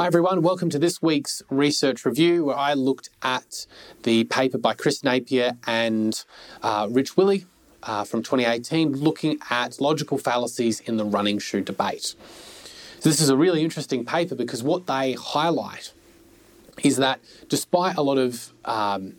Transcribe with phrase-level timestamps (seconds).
[0.00, 0.40] Hi, everyone.
[0.40, 3.66] Welcome to this week's research review where I looked at
[4.04, 6.24] the paper by Chris Napier and
[6.62, 7.44] uh, Rich Willy
[7.82, 12.14] uh, from 2018 looking at logical fallacies in the running shoe debate.
[13.02, 15.92] This is a really interesting paper because what they highlight
[16.82, 17.20] is that
[17.50, 19.16] despite a lot of um,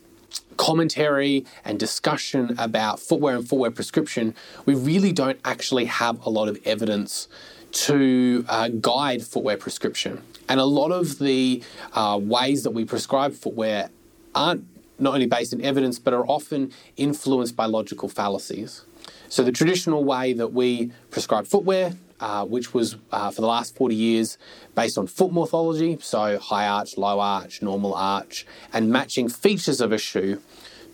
[0.56, 4.34] commentary and discussion about footwear and footwear prescription,
[4.66, 7.28] we really don't actually have a lot of evidence
[7.72, 10.22] to uh, guide footwear prescription.
[10.48, 11.62] And a lot of the
[11.94, 13.90] uh, ways that we prescribe footwear
[14.34, 14.66] aren't
[14.98, 18.84] not only based in evidence, but are often influenced by logical fallacies.
[19.28, 23.74] So, the traditional way that we prescribe footwear, uh, which was uh, for the last
[23.74, 24.38] 40 years
[24.74, 29.90] based on foot morphology, so high arch, low arch, normal arch, and matching features of
[29.90, 30.40] a shoe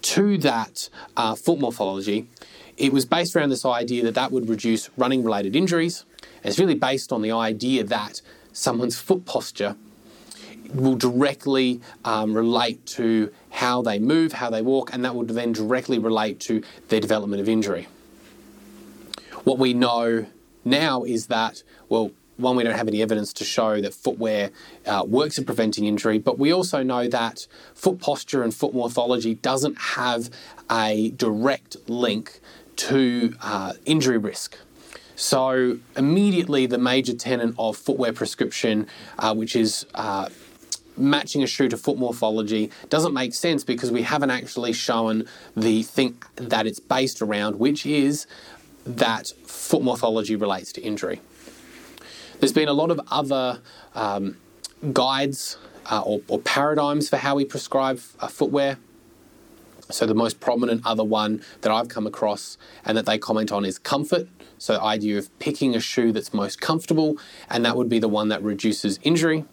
[0.01, 2.29] to that uh, foot morphology,
[2.77, 6.05] it was based around this idea that that would reduce running related injuries.
[6.23, 8.21] And it's really based on the idea that
[8.53, 9.77] someone's foot posture
[10.75, 15.53] will directly um, relate to how they move, how they walk, and that will then
[15.53, 17.89] directly relate to their development of injury.
[19.45, 20.27] What we know
[20.65, 24.51] now is that, well, one, we don't have any evidence to show that footwear
[24.87, 29.35] uh, works at preventing injury, but we also know that foot posture and foot morphology
[29.35, 30.31] doesn't have
[30.71, 32.41] a direct link
[32.77, 34.57] to uh, injury risk.
[35.19, 38.87] So, immediately, the major tenet of footwear prescription,
[39.19, 40.29] uh, which is uh,
[40.97, 45.25] matching a shoe to foot morphology, doesn't make sense because we haven't actually shown
[45.57, 48.29] the thing that it's based around, which is
[48.87, 51.21] that foot morphology relates to injury.
[52.39, 53.61] There's been a lot of other
[53.97, 54.37] um,
[54.93, 58.79] guides uh, or, or, paradigms for how we prescribe uh, footwear.
[59.91, 63.65] So, the most prominent other one that I've come across and that they comment on
[63.65, 64.29] is comfort.
[64.59, 67.17] So, the idea of picking a shoe that's most comfortable,
[67.49, 69.45] and that would be the one that reduces injury.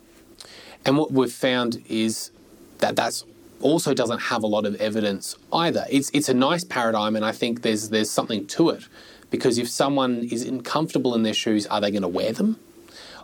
[0.85, 2.31] And what we've found is
[2.79, 3.23] that that's
[3.61, 5.85] also doesn't have a lot of evidence either.
[5.89, 8.87] It's it's a nice paradigm, and I think there's there's something to it
[9.29, 12.59] because if someone is uncomfortable in their shoes, are they going to wear them?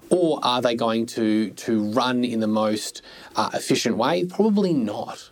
[0.09, 3.01] Or are they going to, to run in the most
[3.35, 4.25] uh, efficient way?
[4.25, 5.29] Probably not.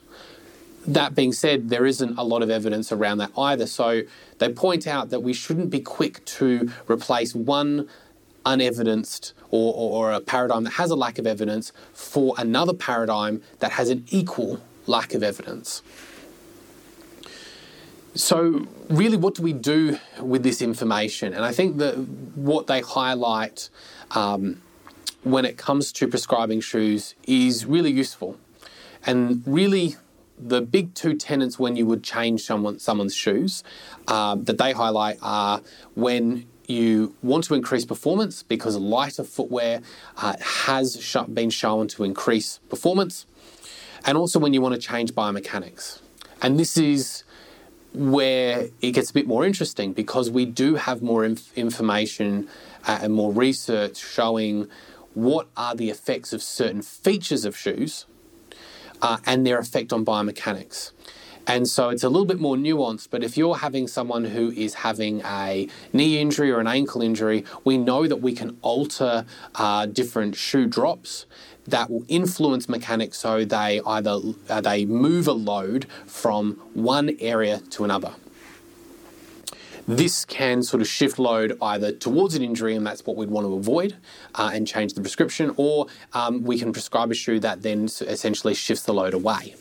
[0.93, 3.67] That being said, there isn't a lot of evidence around that either.
[3.67, 4.01] So
[4.39, 7.87] they point out that we shouldn't be quick to replace one
[8.45, 13.41] unevidenced or, or, or, a paradigm that has a lack of evidence for another paradigm
[13.59, 15.83] that has an equal lack of evidence.
[18.15, 21.33] So, really, what do we do with this information?
[21.33, 21.95] And I think that
[22.35, 23.69] what they highlight
[24.11, 24.61] um,
[25.23, 28.37] when it comes to prescribing shoes is really useful.
[29.05, 29.95] And really,
[30.39, 33.63] the big two tenets when you would change someone, someone's shoes
[34.07, 35.61] uh, that they highlight are
[35.95, 39.81] when you want to increase performance because lighter footwear
[40.17, 43.25] uh, has sh- been shown to increase performance,
[44.05, 45.99] and also when you want to change biomechanics.
[46.41, 47.23] And this is
[47.93, 52.47] where it gets a bit more interesting because we do have more inf- information
[52.87, 54.67] uh, and more research showing
[55.15, 58.05] what are the effects of certain features of shoes
[59.01, 60.91] uh, and their effect on biomechanics.
[61.47, 64.75] And so it's a little bit more nuanced, but if you're having someone who is
[64.75, 69.87] having a knee injury or an ankle injury, we know that we can alter uh,
[69.87, 71.25] different shoe drops
[71.65, 77.61] that will influence mechanics so they either uh, they move a load from one area
[77.71, 78.13] to another.
[79.89, 83.47] This can sort of shift load either towards an injury, and that's what we'd want
[83.47, 83.95] to avoid,
[84.35, 88.53] uh, and change the prescription, or um, we can prescribe a shoe that then essentially
[88.53, 89.55] shifts the load away.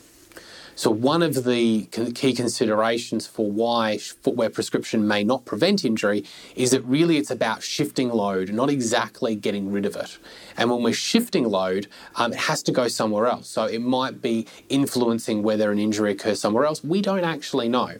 [0.75, 6.73] So, one of the key considerations for why footwear prescription may not prevent injury is
[6.73, 10.19] that really it's about shifting load, not exactly getting rid of it.
[10.59, 13.49] And when we're shifting load, um, it has to go somewhere else.
[13.49, 16.85] So, it might be influencing whether an injury occurs somewhere else.
[16.85, 17.95] We don't actually know.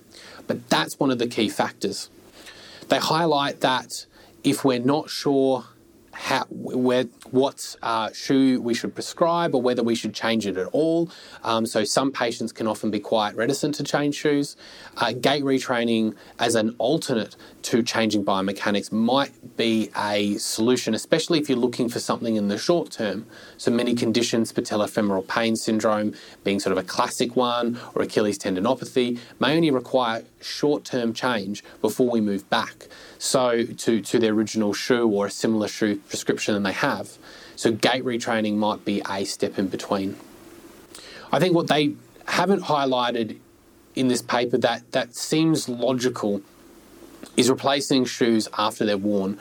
[0.47, 2.11] But that's one of the key factors.
[2.89, 4.07] They highlight that
[4.45, 5.65] if we're not sure
[6.19, 10.67] how, where, what uh, shoe we should prescribe or whether we should change it at
[10.69, 11.11] all.
[11.45, 14.57] Um, so some patients can often be quite reticent to change shoes.
[14.97, 21.49] Uh, gait retraining as an alternate to changing biomechanics might be a solution, especially if
[21.49, 23.25] you're looking for something in the short term.
[23.57, 29.19] So many conditions, patellofemoral pain syndrome being sort of a classic one, or Achilles tendinopathy,
[29.39, 32.89] may only require short-term change before we move back.
[33.19, 37.19] So to, to their original shoe or a similar shoe prescription than they have.
[37.57, 40.17] So gait retraining might be a step in between.
[41.33, 41.95] I think what they
[42.27, 43.39] haven't highlighted
[43.95, 46.43] in this paper that, that seems logical
[47.37, 49.41] is replacing shoes after they're worn.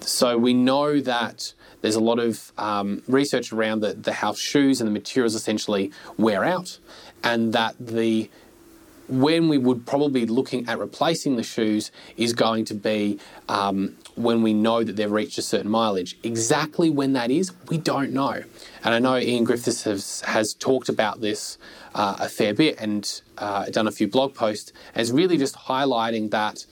[0.00, 4.80] So we know that there's a lot of um, research around the, the how shoes
[4.80, 6.78] and the materials essentially wear out,
[7.22, 8.30] and that the
[9.08, 13.18] when we would probably be looking at replacing the shoes is going to be
[13.48, 16.16] um, when we know that they've reached a certain mileage.
[16.22, 18.42] Exactly when that is, we don't know.
[18.84, 21.58] And I know Ian Griffiths has, has talked about this
[21.94, 26.30] uh, a fair bit and uh, done a few blog posts as really just highlighting
[26.30, 26.66] that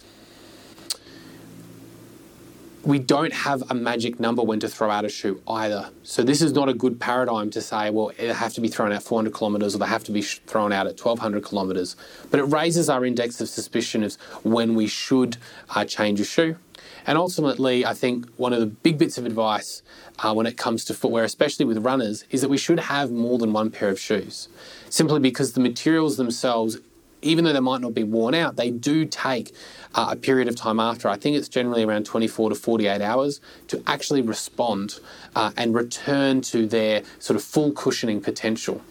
[2.85, 5.91] we don't have a magic number when to throw out a shoe either.
[6.03, 8.93] So this is not a good paradigm to say, well, it have to be thrown
[8.93, 11.97] out 400 kilometres or they have to be thrown out at 1200 kilometres.
[12.31, 15.39] But it raises our index of suspicion of when we should
[15.71, 16.57] uh, change a shoe.
[17.07, 19.83] And ultimately, I think one of the big bits of advice
[20.19, 23.39] uh, when it comes to footwear, especially with runners, is that we should have more
[23.39, 24.49] than one pair of shoes.
[24.91, 26.79] Simply because the materials themselves
[27.25, 29.53] even though they might not be worn out, they do take
[29.95, 31.09] uh, a period of time after.
[31.09, 35.01] I think it's generally around 24 to 48 hours to actually respond
[35.35, 38.83] uh, and return to their sort of full cushioning potential.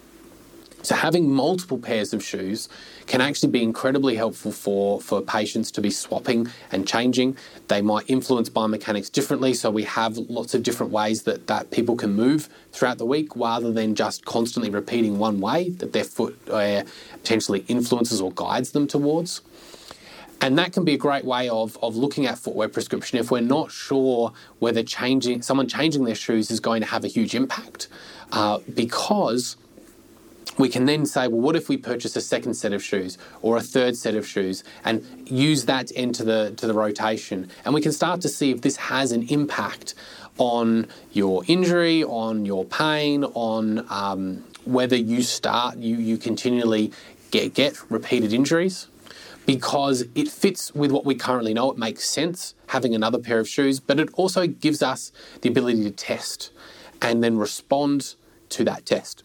[0.84, 2.68] So having multiple pairs of shoes
[3.06, 7.38] can actually be incredibly helpful for, for patients to be swapping and changing.
[7.68, 11.96] They might influence biomechanics differently, so we have lots of different ways that, that people
[11.96, 16.38] can move throughout the week rather than just constantly repeating one way that their foot
[16.50, 16.82] uh,
[17.12, 19.40] potentially influences or guides them towards.
[20.42, 23.40] And that can be a great way of, of looking at footwear prescription if we're
[23.40, 27.88] not sure whether changing someone changing their shoes is going to have a huge impact.
[28.30, 29.56] Uh, because
[30.58, 33.56] we can then say, well, what if we purchase a second set of shoes or
[33.56, 37.80] a third set of shoes and use that into the to the rotation, and we
[37.80, 39.94] can start to see if this has an impact
[40.38, 46.92] on your injury, on your pain, on um, whether you start you you continually
[47.30, 48.88] get get repeated injuries
[49.46, 51.70] because it fits with what we currently know.
[51.70, 55.12] It makes sense having another pair of shoes, but it also gives us
[55.42, 56.50] the ability to test
[57.02, 58.14] and then respond
[58.48, 59.22] to that test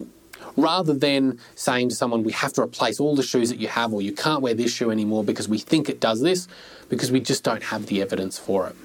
[0.55, 3.93] rather than saying to someone, we have to replace all the shoes that you have,
[3.93, 6.47] or you can't wear this shoe anymore because we think it does this,
[6.89, 8.75] because we just don't have the evidence for it.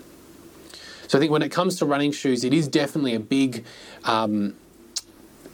[1.09, 3.65] So I think when it comes to running shoes, it is definitely a big.
[4.05, 4.55] Um,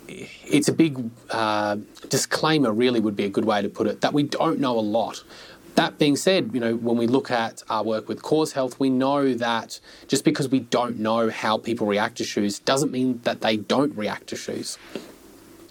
[0.08, 1.76] it's a big uh,
[2.08, 4.81] disclaimer, really, would be a good way to put it, that we don't know a
[4.81, 5.23] lot.
[5.76, 8.91] That being said, you know, when we look at our work with Cause Health, we
[8.91, 13.41] know that just because we don't know how people react to shoes doesn't mean that
[13.41, 14.79] they don't react to shoes.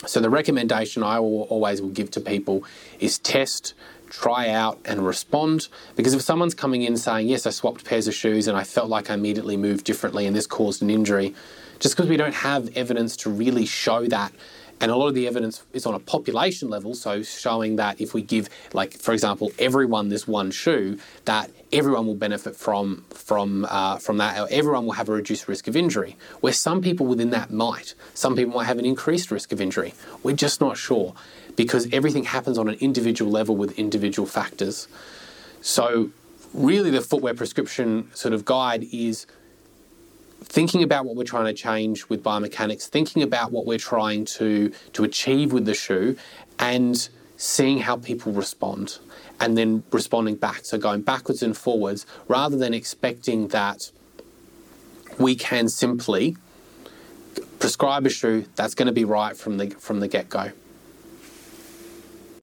[0.06, 2.64] So the recommendation I will always will give to people
[3.00, 3.74] is test,
[4.10, 5.68] try out and respond.
[5.96, 8.90] Because if someone's coming in saying yes I swapped pairs of shoes and I felt
[8.90, 11.36] like I immediately moved differently and this caused an injury
[11.80, 14.34] just because we don't have evidence to really show that
[14.82, 18.14] and a lot of the evidence is on a population level, so showing that if
[18.14, 23.66] we give, like for example, everyone this one shoe, that everyone will benefit from from
[23.70, 24.40] uh, from that.
[24.40, 26.16] Or Everyone will have a reduced risk of injury.
[26.40, 29.94] Where some people within that might, some people might have an increased risk of injury.
[30.24, 31.14] We're just not sure
[31.56, 34.88] because everything happens on an individual level with individual factors.
[35.62, 36.12] So,
[36.54, 39.28] really, the footwear prescription sort of guide is
[40.44, 44.72] thinking about what we're trying to change with biomechanics, thinking about what we're trying to,
[44.94, 46.18] to achieve with the shoe,
[46.58, 49.00] and seeing how people respond,
[49.40, 50.66] and then responding back.
[50.66, 53.92] So going backwards and forwards, rather than expecting that
[55.18, 56.38] we can simply
[57.60, 60.52] prescribe a shoe that's going to be right from the from the get go.